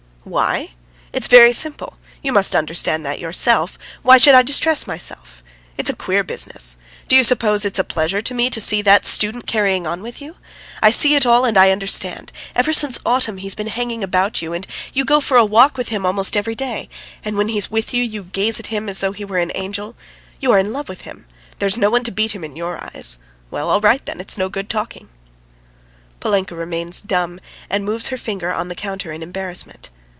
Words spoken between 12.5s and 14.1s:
Ever since autumn he's been hanging